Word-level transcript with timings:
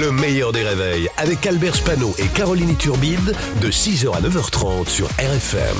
Le 0.00 0.12
meilleur 0.12 0.52
des 0.52 0.62
réveils 0.62 1.08
avec 1.16 1.44
Albert 1.44 1.74
Spano 1.74 2.14
et 2.18 2.28
Caroline 2.28 2.76
Turbide 2.76 3.34
de 3.60 3.68
6h 3.68 4.14
à 4.14 4.20
9h30 4.20 4.88
sur 4.88 5.08
RFM. 5.18 5.76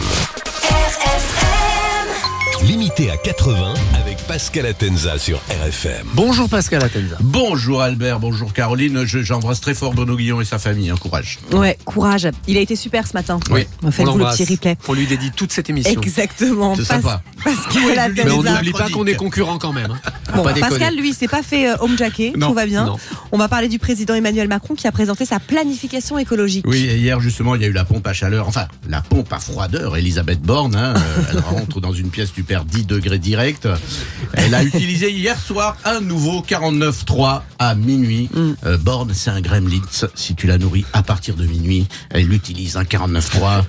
Limité 2.63 3.11
à 3.11 3.17
80 3.17 3.75
avec 3.95 4.18
Pascal 4.29 4.67
Atenza 4.67 5.19
sur 5.19 5.39
RFM. 5.49 6.07
Bonjour 6.13 6.51
Pascal 6.51 6.85
Atenza. 6.85 7.17
Bonjour 7.21 7.81
Albert, 7.81 8.21
bonjour 8.21 8.53
Caroline. 8.53 9.05
Je- 9.07 9.21
J'embrasse 9.23 9.61
très 9.63 9.73
fort 9.75 9.95
Bruno 9.95 10.17
Guillon 10.17 10.41
et 10.43 10.45
sa 10.45 10.59
famille. 10.59 10.91
hein, 10.91 10.97
courage. 11.01 11.39
Ouais, 11.53 11.79
courage. 11.87 12.29
Il 12.47 12.59
a 12.59 12.61
été 12.61 12.77
super 12.77 13.07
ce 13.07 13.15
matin. 13.15 13.41
Oui, 13.51 13.67
Faites-vous 13.91 14.19
le 14.19 14.25
petit 14.27 14.45
replay. 14.45 14.77
On 14.87 14.93
lui 14.93 15.07
dédie 15.07 15.31
toute 15.31 15.51
cette 15.51 15.71
émission. 15.71 15.99
Exactement. 16.01 16.77
C'est 16.77 16.85
sympa. 16.85 17.23
Pascal 17.43 18.13
Mais 18.15 18.31
on 18.31 18.41
Atenza. 18.41 18.53
n'oublie 18.57 18.73
pas 18.73 18.91
qu'on 18.91 19.07
est 19.07 19.15
concurrents 19.15 19.59
quand 19.59 19.73
même. 19.73 19.91
hein. 19.93 20.11
Bon, 20.35 20.43
pas. 20.45 20.53
Pascal, 20.53 20.95
lui, 20.97 21.09
il 21.11 21.15
s'est 21.15 21.27
pas 21.29 21.43
fait 21.43 21.71
euh, 21.71 21.77
home 21.81 21.97
jacket, 21.97 22.37
Non, 22.37 22.49
tout 22.49 22.55
va 22.55 22.67
bien. 22.67 22.85
non. 22.85 22.97
On 23.33 23.39
va 23.39 23.49
parler 23.49 23.69
du 23.69 23.79
président 23.79 24.15
Emmanuel 24.15 24.47
Macron 24.47 24.75
qui 24.75 24.87
a 24.87 24.93
présenté 24.93 25.25
sa 25.25 25.41
planification 25.41 26.19
écologique. 26.19 26.67
Oui, 26.69 26.81
hier 26.81 27.19
justement, 27.21 27.55
il 27.55 27.63
y 27.63 27.65
a 27.65 27.69
eu 27.69 27.73
la 27.73 27.87
pompe 27.87 28.07
à 28.07 28.13
chaleur, 28.13 28.47
enfin 28.47 28.69
la 28.91 29.01
pompe 29.01 29.33
à 29.33 29.39
froideur. 29.39 29.97
Elisabeth 29.97 30.43
Borne, 30.43 30.77
hein, 30.77 30.93
euh, 30.97 31.23
elle 31.33 31.39
rentre 31.39 31.81
dans 31.81 31.93
une 31.95 32.11
pièce, 32.11 32.31
tu 32.35 32.43
perds 32.43 32.67
10 32.67 32.85
degrés 32.85 33.19
direct. 33.19 33.67
Elle 34.35 34.55
a 34.55 34.63
utilisé 34.63 35.11
hier 35.11 35.39
soir 35.39 35.77
un 35.85 36.01
nouveau 36.01 36.43
49.3 36.43 37.43
à 37.59 37.75
minuit. 37.75 38.29
Euh, 38.65 38.77
Borne, 38.79 39.13
c'est 39.15 39.31
un 39.31 39.41
gremlin. 39.41 39.81
Si 40.15 40.35
tu 40.35 40.47
la 40.47 40.59
nourris 40.59 40.85
à 40.93 41.03
partir 41.03 41.35
de 41.35 41.47
minuit, 41.47 41.87
elle 42.11 42.33
utilise 42.33 42.77
un 42.77 42.85
49.3. 42.85 43.65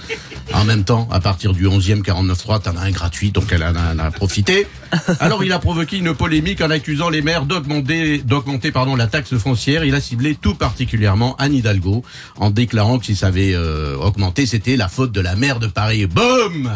En 0.54 0.66
même 0.66 0.84
temps, 0.84 1.07
à 1.12 1.20
partir 1.20 1.54
du 1.54 1.67
11e 1.67 2.02
49.3, 2.02 2.62
t'en 2.62 2.76
as 2.76 2.81
un 2.81 2.91
gratuit, 2.91 3.31
donc 3.31 3.52
elle 3.52 3.63
en 3.63 3.76
a, 3.76 3.93
en 3.93 3.99
a 3.99 4.12
profité. 4.12 4.67
Alors 5.20 5.43
il 5.43 5.52
a 5.52 5.59
provoqué 5.59 5.98
une 5.98 6.13
polémique 6.16 6.62
en 6.62 6.70
accusant 6.70 7.09
les 7.09 7.21
maires 7.21 7.45
d'augmenter, 7.45 8.20
d'augmenter 8.20 8.71
pardon 8.71 8.95
la 8.95 9.07
taxe 9.07 9.38
foncière. 9.38 9.84
Il 9.84 9.93
a 9.93 10.02
ciblé 10.02 10.35
tout 10.35 10.55
particulièrement 10.55 11.35
Anne 11.38 11.54
Hidalgo 11.54 12.04
en 12.38 12.49
déclarant 12.49 12.98
que 12.99 13.05
si 13.05 13.16
ça 13.16 13.27
avait 13.27 13.54
euh, 13.54 13.96
augmenté, 13.98 14.46
c'était 14.46 14.76
la 14.76 14.87
faute 14.87 15.12
de 15.12 15.21
la 15.21 15.35
maire 15.35 15.59
de 15.59 15.68
Paris. 15.68 16.07
Boum 16.07 16.70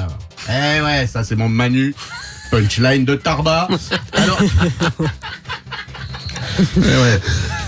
Eh 0.49 0.81
ouais, 0.81 1.07
ça 1.07 1.23
c'est 1.23 1.35
mon 1.35 1.49
Manu. 1.49 1.95
Punchline 2.53 3.03
de 3.03 3.15
Tarba. 3.15 3.67
Alors. 4.13 4.39
Eh 6.77 6.79
ouais. 6.79 7.19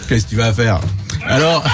Qu'est-ce 0.07 0.25
que 0.25 0.29
tu 0.29 0.35
vas 0.35 0.53
faire 0.53 0.79
Alors. 1.25 1.65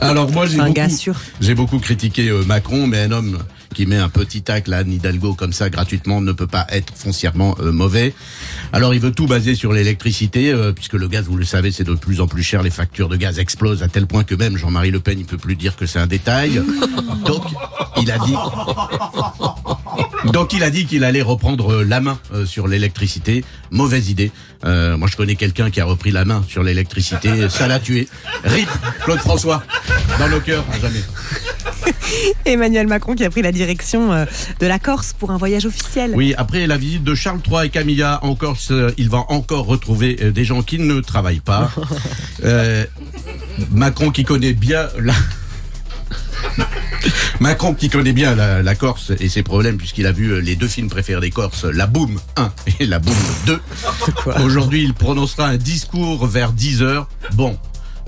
Alors 0.00 0.28
moi 0.32 0.46
j'ai 0.46 0.56
beaucoup, 0.58 1.18
j'ai 1.40 1.54
beaucoup 1.54 1.78
critiqué 1.78 2.28
euh, 2.28 2.44
Macron, 2.44 2.88
mais 2.88 3.02
un 3.02 3.12
homme 3.12 3.38
qui 3.74 3.86
met 3.86 3.96
un 3.96 4.08
petit 4.08 4.42
tacle 4.42 4.72
à 4.72 4.78
Anne 4.78 4.92
Hidalgo 4.92 5.34
comme 5.34 5.52
ça 5.52 5.70
gratuitement 5.70 6.20
ne 6.20 6.32
peut 6.32 6.46
pas 6.46 6.66
être 6.70 6.92
foncièrement 6.96 7.56
euh, 7.60 7.70
mauvais. 7.70 8.12
Alors 8.72 8.92
il 8.92 9.00
veut 9.00 9.12
tout 9.12 9.26
baser 9.26 9.54
sur 9.54 9.72
l'électricité, 9.72 10.52
euh, 10.52 10.72
puisque 10.72 10.94
le 10.94 11.06
gaz, 11.06 11.26
vous 11.26 11.36
le 11.36 11.44
savez, 11.44 11.70
c'est 11.70 11.84
de 11.84 11.94
plus 11.94 12.20
en 12.20 12.26
plus 12.26 12.42
cher. 12.42 12.62
Les 12.62 12.70
factures 12.70 13.08
de 13.08 13.16
gaz 13.16 13.38
explosent 13.38 13.82
à 13.84 13.88
tel 13.88 14.06
point 14.06 14.24
que 14.24 14.34
même 14.34 14.56
Jean-Marie 14.56 14.90
Le 14.90 15.00
Pen, 15.00 15.18
il 15.18 15.26
peut 15.26 15.38
plus 15.38 15.54
dire 15.54 15.76
que 15.76 15.86
c'est 15.86 16.00
un 16.00 16.08
détail. 16.08 16.60
Donc 17.24 17.44
il 18.00 18.10
a 18.10 18.18
dit. 18.18 18.34
Donc 20.32 20.52
il 20.52 20.62
a 20.62 20.70
dit 20.70 20.86
qu'il 20.86 21.04
allait 21.04 21.22
reprendre 21.22 21.72
euh, 21.72 21.84
la 21.84 22.00
main 22.00 22.18
euh, 22.34 22.46
sur 22.46 22.68
l'électricité. 22.68 23.44
Mauvaise 23.70 24.10
idée. 24.10 24.30
Euh, 24.64 24.96
moi 24.96 25.08
je 25.10 25.16
connais 25.16 25.36
quelqu'un 25.36 25.70
qui 25.70 25.80
a 25.80 25.84
repris 25.84 26.10
la 26.10 26.24
main 26.24 26.44
sur 26.48 26.62
l'électricité. 26.62 27.48
Ça 27.48 27.66
l'a 27.66 27.78
tué. 27.78 28.08
RIP 28.44 28.68
Claude 29.04 29.20
François. 29.20 29.62
Dans 30.18 30.28
nos 30.28 30.40
cœurs, 30.40 30.64
à 30.72 30.78
jamais. 30.78 31.00
Emmanuel 32.44 32.86
Macron 32.86 33.14
qui 33.14 33.24
a 33.24 33.30
pris 33.30 33.42
la 33.42 33.52
direction 33.52 34.26
de 34.58 34.66
la 34.66 34.78
Corse 34.78 35.12
pour 35.12 35.30
un 35.30 35.36
voyage 35.36 35.64
officiel. 35.64 36.12
Oui, 36.14 36.34
après 36.36 36.66
la 36.66 36.76
visite 36.76 37.04
de 37.04 37.14
Charles 37.14 37.40
III 37.48 37.66
et 37.66 37.70
Camilla 37.70 38.18
en 38.22 38.34
Corse, 38.34 38.72
il 38.98 39.08
va 39.08 39.24
encore 39.28 39.66
retrouver 39.66 40.14
des 40.14 40.44
gens 40.44 40.62
qui 40.62 40.78
ne 40.78 41.00
travaillent 41.00 41.40
pas. 41.40 41.70
Euh, 42.42 42.84
Macron 43.70 44.10
qui 44.10 44.24
connaît 44.24 44.52
bien 44.54 44.88
la... 44.98 45.12
Macron 47.40 47.72
qui 47.72 47.88
connaît 47.88 48.12
bien 48.12 48.34
la, 48.34 48.62
la 48.62 48.74
Corse 48.74 49.12
et 49.18 49.30
ses 49.30 49.42
problèmes 49.42 49.78
puisqu'il 49.78 50.06
a 50.06 50.12
vu 50.12 50.28
euh, 50.28 50.40
les 50.40 50.56
deux 50.56 50.68
films 50.68 50.90
préférés 50.90 51.22
des 51.22 51.30
Corses, 51.30 51.64
La 51.64 51.86
Boum 51.86 52.20
1 52.36 52.52
et 52.80 52.86
La 52.86 52.98
Boum 52.98 53.14
2. 53.46 53.60
Aujourd'hui, 54.44 54.84
il 54.84 54.92
prononcera 54.92 55.48
un 55.48 55.56
discours 55.56 56.26
vers 56.26 56.52
10 56.52 56.82
heures. 56.82 57.08
Bon, 57.32 57.58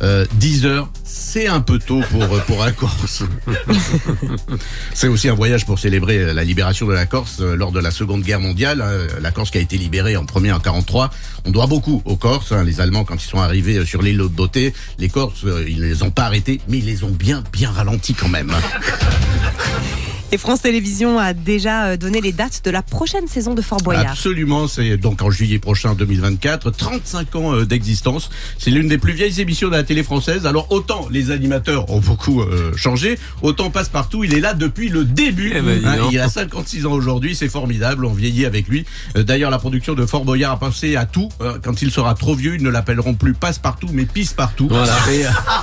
euh, 0.03 0.25
10 0.35 0.67
heures, 0.67 0.89
c'est 1.05 1.47
un 1.47 1.61
peu 1.61 1.79
tôt 1.79 2.01
pour, 2.11 2.23
euh, 2.25 2.39
pour 2.47 2.63
un 2.63 2.73
Corse. 2.73 3.23
C'est 4.95 5.09
aussi 5.09 5.29
un 5.29 5.35
voyage 5.35 5.65
pour 5.67 5.79
célébrer 5.79 6.19
euh, 6.19 6.35
la 6.35 6.45
libération 6.45 6.87
de 6.87 6.93
la 6.93 7.07
Corse 7.07 7.39
euh, 7.41 7.55
lors 7.57 7.73
de 7.73 7.81
la 7.81 7.91
Seconde 7.91 8.23
Guerre 8.23 8.41
mondiale. 8.41 8.81
hein. 8.83 9.07
La 9.21 9.31
Corse 9.31 9.51
qui 9.51 9.59
a 9.59 9.61
été 9.61 9.77
libérée 9.79 10.17
en 10.17 10.25
premier 10.25 10.53
en 10.53 10.61
43. 10.61 11.11
On 11.45 11.51
doit 11.51 11.67
beaucoup 11.67 12.03
aux 12.05 12.17
Corses. 12.17 12.53
hein. 12.53 12.65
Les 12.65 12.81
Allemands, 12.81 13.05
quand 13.05 13.23
ils 13.23 13.29
sont 13.29 13.41
arrivés 13.41 13.85
sur 13.87 14.03
l'île 14.03 14.19
de 14.19 14.27
Beauté, 14.27 14.73
les 14.99 15.09
Corses, 15.09 15.45
ils 15.69 15.81
les 15.81 16.03
ont 16.03 16.11
pas 16.11 16.25
arrêtés, 16.25 16.61
mais 16.69 16.79
ils 16.79 16.87
les 16.87 17.05
ont 17.05 17.11
bien, 17.11 17.43
bien 17.53 17.71
ralentis 17.71 18.15
quand 18.15 18.29
même. 18.29 18.53
Et 20.35 20.39
France 20.39 20.63
Télévisions 20.63 21.19
a 21.19 21.35
déjà 21.35 21.85
euh, 21.89 21.97
donné 21.99 22.23
les 22.23 22.33
dates 22.33 22.63
de 22.65 22.71
la 22.71 22.81
prochaine 22.83 23.29
saison 23.29 23.53
de 23.53 23.61
Fort 23.61 23.83
Boyard. 23.83 24.13
Absolument, 24.13 24.67
c'est 24.67 24.97
donc 24.97 25.21
en 25.21 25.31
juillet 25.31 25.59
prochain 25.59 25.95
2024, 25.95 26.71
35 26.71 27.37
ans 27.37 27.55
euh, 27.55 27.67
d'existence. 27.67 28.31
C'est 28.57 28.71
l'une 28.71 28.89
des 28.89 28.97
plus 28.97 29.13
vieilles 29.13 29.43
émissions 29.43 29.69
de 29.69 29.77
la 29.77 29.83
télé 29.83 30.03
française. 30.03 30.47
Alors 30.47 30.73
autant 30.73 31.07
les 31.11 31.31
animateurs 31.31 31.91
ont 31.91 32.01
beaucoup 32.01 32.41
euh, 32.41 32.73
changé, 32.77 33.19
autant 33.43 33.69
Passe-Partout, 33.69 34.25
il 34.25 34.33
est 34.35 34.41
là 34.41 34.55
depuis 34.55 34.89
le 34.89 35.05
début. 35.05 35.53
Eh 35.55 35.61
ben, 35.61 35.83
Hein, 35.85 36.09
il 36.11 36.19
a 36.19 36.29
56 36.29 36.87
ans 36.87 36.93
aujourd'hui, 36.93 37.35
c'est 37.35 37.49
formidable, 37.49 38.05
on 38.07 38.13
vieillit 38.13 38.47
avec 38.47 38.69
lui. 38.69 38.85
D'ailleurs, 39.15 39.51
la 39.51 39.59
production 39.59 39.95
de 39.95 40.07
Fort 40.07 40.25
Boyard 40.25 40.53
a 40.53 40.59
pensé 40.59 40.97
à 40.97 41.05
tout. 41.05 41.29
Euh, 41.41 41.59
Quand 41.63 41.83
il 41.83 41.91
sera 41.91 42.15
trop 42.15 42.35
vieux, 42.35 42.55
ils 42.55 42.63
ne 42.63 42.71
l'appelleront 42.71 43.15
plus 43.15 43.35
Passe-Partout, 43.35 43.89
mais 43.93 44.05
Pisse-Partout. 44.05 44.69
Voilà. 44.69 44.97
Et, 45.11 45.27
euh, 45.27 45.29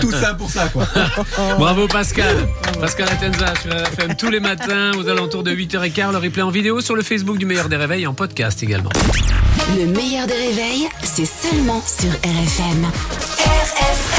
tout 0.00 0.10
ça 0.10 0.34
pour 0.34 0.50
ça, 0.50 0.68
quoi. 0.68 0.86
Bravo 1.58 1.86
Pascal. 1.86 2.48
Pascal 2.80 3.08
Atenza 3.08 3.54
sur 3.62 3.70
RFM 3.72 4.16
tous 4.16 4.30
les 4.30 4.40
matins 4.40 4.92
aux 4.98 5.08
alentours 5.08 5.42
de 5.42 5.52
8h15. 5.52 6.12
Le 6.12 6.18
replay 6.18 6.42
en 6.42 6.50
vidéo 6.50 6.80
sur 6.80 6.94
le 6.94 7.02
Facebook 7.02 7.38
du 7.38 7.46
meilleur 7.46 7.68
des 7.68 7.76
réveils 7.76 8.02
et 8.02 8.06
en 8.06 8.14
podcast 8.14 8.62
également. 8.62 8.90
Le 9.76 9.86
meilleur 9.86 10.26
des 10.26 10.34
réveils, 10.34 10.88
c'est 11.02 11.26
seulement 11.26 11.82
sur 11.86 12.10
RFM. 12.10 12.86
RFM 13.38 14.11